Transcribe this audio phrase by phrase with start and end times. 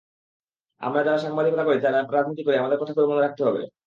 [0.81, 3.61] আমরা যারা সাংবাদিকতা করি, যারা রাজনীতি করি, আমাদের কথাগুলো মনে রাখতে হবে।